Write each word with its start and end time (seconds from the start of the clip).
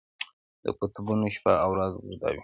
د 0.63 0.65
قطبونو 0.79 1.25
شپه 1.35 1.53
او 1.63 1.69
ورځ 1.73 1.91
اوږده 1.97 2.29
وي. 2.35 2.39